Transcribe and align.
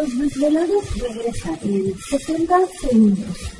Los 0.00 0.18
desvelados 0.18 0.98
regresa 0.98 1.58
en 1.62 1.94
60 1.94 2.58
segundos. 2.80 3.59